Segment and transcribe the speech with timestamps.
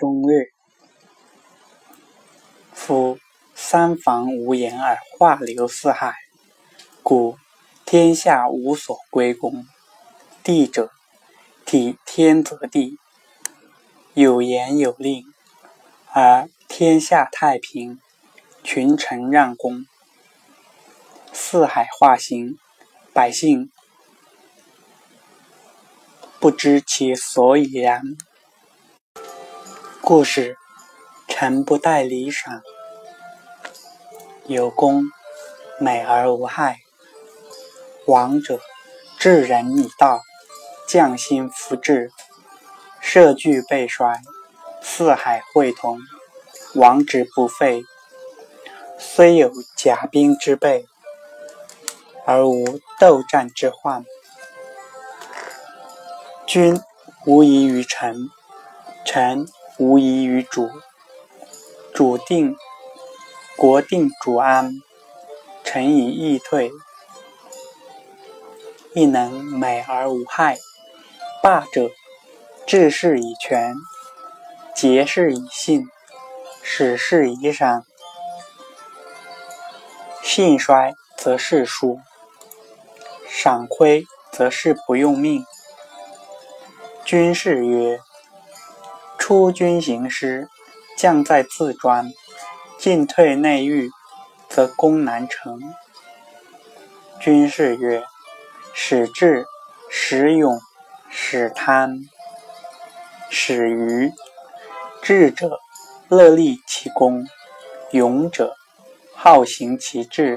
[0.00, 0.46] 中略。
[2.72, 3.18] 夫
[3.54, 6.14] 三防无言而化流四海，
[7.02, 7.36] 故
[7.84, 9.66] 天下无所归功。
[10.42, 10.90] 地者，
[11.66, 12.96] 体天则地，
[14.14, 15.22] 有言有令，
[16.14, 18.00] 而天下太平，
[18.64, 19.84] 群臣让公，
[21.30, 22.56] 四海化形，
[23.12, 23.70] 百姓
[26.40, 28.16] 不知其所以然。
[30.02, 30.56] 故事。
[31.28, 32.60] 臣不待礼赏，
[34.46, 35.04] 有功，
[35.78, 36.80] 美而无害。
[38.06, 38.60] 王者，
[39.18, 40.20] 治人以道，
[40.86, 42.10] 匠心服治，
[43.00, 44.20] 社稷备衰，
[44.82, 45.98] 四海会同，
[46.74, 47.84] 王之不废。
[48.98, 50.84] 虽有甲兵之备，
[52.26, 54.04] 而无斗战之患。
[56.46, 56.78] 君
[57.24, 58.28] 无疑于臣，
[59.06, 59.46] 臣
[59.80, 60.70] 无疑于主。
[61.94, 62.54] 主定，
[63.56, 64.74] 国定主安，
[65.64, 66.70] 臣以义退，
[68.92, 70.58] 亦能美而无害。
[71.42, 71.90] 霸者，
[72.66, 73.74] 治世以权，
[74.74, 75.88] 节事以信，
[76.62, 77.86] 使事以赏。
[80.22, 81.98] 信衰则事疏，
[83.26, 85.42] 赏亏则事不用命。
[87.02, 87.98] 军事曰：
[89.20, 90.48] 出军行师。
[90.96, 92.12] 将在自专，
[92.78, 93.90] 进退内御，
[94.50, 95.58] 则攻难成。
[97.18, 98.04] 军事曰：
[98.74, 99.46] 使智，
[99.88, 100.60] 使勇，
[101.08, 102.02] 使贪，
[103.30, 104.12] 使愚。
[105.00, 105.58] 智者，
[106.10, 107.24] 乐立其功；
[107.92, 108.54] 勇者，
[109.14, 110.36] 好行其志；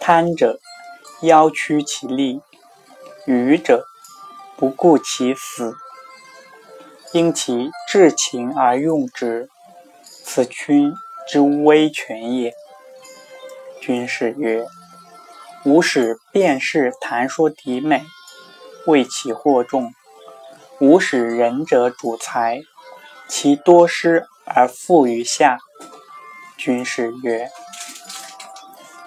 [0.00, 0.58] 贪者，
[1.20, 2.40] 邀屈其力；
[3.26, 3.84] 愚者，
[4.56, 5.74] 不顾其死。
[7.12, 9.50] 因其至情而用之，
[10.02, 10.94] 此君
[11.28, 12.54] 之威权也。
[13.82, 14.64] 君士曰
[15.66, 18.02] ：“吾使辩士谈说敌美，
[18.86, 19.90] 为其惑众；
[20.80, 22.62] 吾使仁者主财，
[23.28, 25.58] 其多失而富于下。”
[26.56, 27.50] 君士曰：“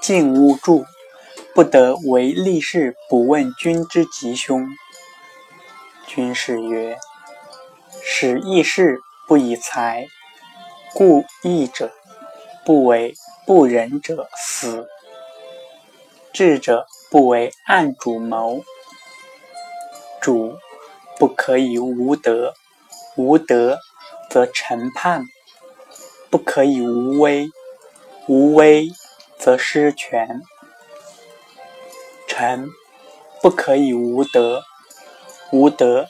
[0.00, 0.86] 进勿助，
[1.54, 4.66] 不得为立事不问君之吉凶。”
[6.08, 6.96] 君士曰。
[8.12, 10.08] 使义士不以财，
[10.94, 11.92] 故义者
[12.66, 13.14] 不为
[13.46, 14.84] 不仁者死；
[16.32, 18.64] 智者不为暗主谋。
[20.20, 20.58] 主
[21.20, 22.54] 不可以无德，
[23.14, 23.78] 无德
[24.28, 25.22] 则臣叛；
[26.30, 27.48] 不可以无威，
[28.26, 28.90] 无威
[29.38, 30.42] 则失权。
[32.26, 32.68] 臣
[33.40, 34.64] 不可以无德，
[35.52, 36.08] 无德。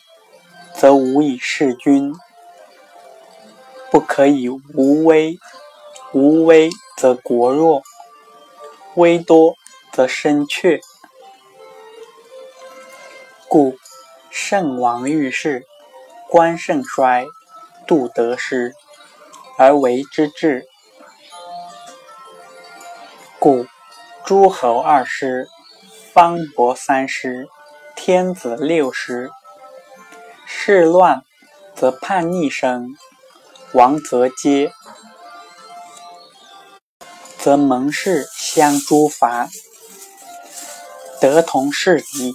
[0.81, 2.15] 则无以事君，
[3.91, 5.37] 不可以无威；
[6.15, 7.83] 无威则国弱，
[8.95, 9.57] 威多
[9.93, 10.81] 则身怯。
[13.47, 13.77] 故
[14.31, 15.67] 圣王遇事，
[16.31, 17.27] 官盛衰，
[17.87, 18.73] 度得失，
[19.59, 20.67] 而为之治。
[23.39, 23.67] 故
[24.25, 25.47] 诸侯二师，
[26.15, 27.47] 方伯三师，
[27.95, 29.31] 天子六师。
[30.53, 31.23] 事乱
[31.77, 32.89] 则叛逆生，
[33.73, 34.73] 亡则皆，
[37.39, 39.49] 则盟誓相诛伐。
[41.21, 42.35] 得同事敌，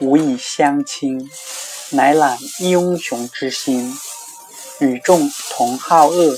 [0.00, 1.30] 无以相亲，
[1.90, 3.94] 乃览英雄之心，
[4.80, 6.36] 与众同好恶，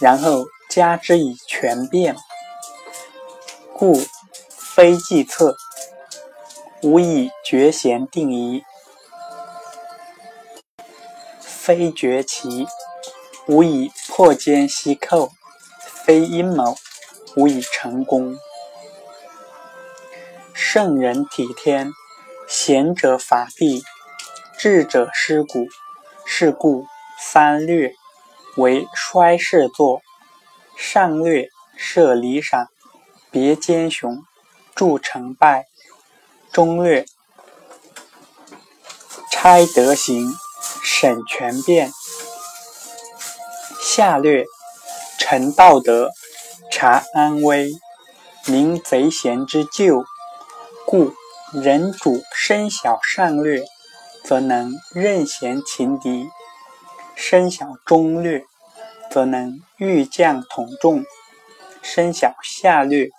[0.00, 2.14] 然后加之以权变，
[3.72, 4.00] 故
[4.50, 5.56] 非计策，
[6.82, 8.62] 无以决贤定疑。
[11.70, 12.66] 非绝其，
[13.46, 15.28] 无以破坚息寇；
[16.04, 16.76] 非阴谋，
[17.36, 18.36] 无以成功。
[20.52, 21.92] 圣人体天，
[22.48, 23.84] 贤者法地，
[24.58, 25.68] 智者师古。
[26.26, 26.86] 是故
[27.20, 27.94] 三略
[28.56, 30.02] 为衰世作：
[30.76, 32.66] 上略设理赏，
[33.30, 34.24] 别奸雄，
[34.74, 35.66] 助成败；
[36.50, 37.06] 中略
[39.30, 40.34] 拆德行。
[40.82, 41.92] 审权变，
[43.80, 44.44] 下略
[45.18, 46.10] 陈道德，
[46.70, 47.70] 察安危，
[48.46, 50.04] 明贼贤之咎。
[50.86, 51.12] 故
[51.52, 53.62] 人主身小上略，
[54.24, 56.28] 则能任贤擒敌；
[57.14, 58.44] 身小中略，
[59.10, 61.04] 则能御将统众；
[61.82, 63.10] 身小下略，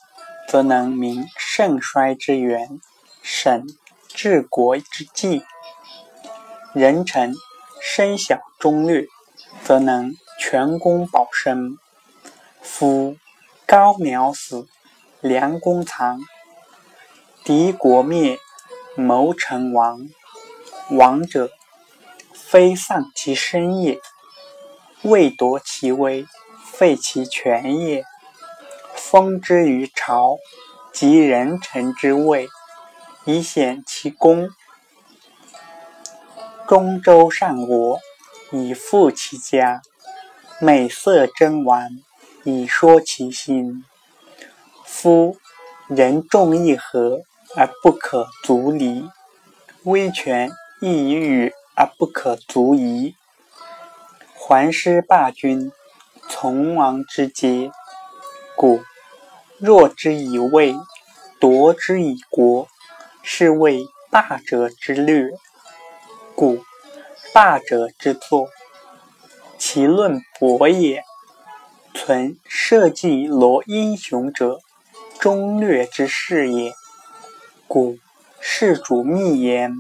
[0.50, 2.80] 则能明盛衰之源，
[3.22, 3.66] 审
[4.10, 5.44] 治国之计。
[6.74, 7.34] 人臣。
[7.84, 9.08] 身小中略，
[9.64, 11.80] 则能全功保身。
[12.62, 13.18] 夫
[13.66, 14.68] 高苗死，
[15.20, 16.20] 良弓藏；
[17.44, 18.38] 敌国灭，
[18.96, 20.08] 谋臣亡。
[20.92, 21.50] 亡者，
[22.34, 24.00] 非丧其身也，
[25.02, 26.28] 未夺其威，
[26.64, 28.04] 废其权也。
[28.94, 30.38] 封之于朝，
[30.94, 32.48] 及人臣之位，
[33.26, 34.52] 以显其功。
[36.72, 38.00] 中州上国，
[38.54, 39.82] 以富其家；
[40.62, 41.90] 美色珍玩，
[42.46, 43.84] 以说其心。
[44.86, 45.36] 夫
[45.90, 47.24] 人众议和
[47.58, 49.06] 而不可足离，
[49.84, 53.16] 威权异欲而不可足疑。
[54.34, 55.74] 还师霸君，
[56.30, 57.70] 从王之阶，
[58.56, 58.80] 故
[59.58, 60.74] 弱之以位，
[61.38, 62.66] 夺之以国，
[63.22, 65.32] 是谓霸者之略。
[66.36, 66.64] 古
[67.34, 68.50] 霸者之作，
[69.58, 71.02] 其论博也；
[71.94, 74.60] 存社稷罗英雄者，
[75.20, 76.74] 忠略之士也。
[77.68, 77.98] 古
[78.40, 79.76] 世主密言，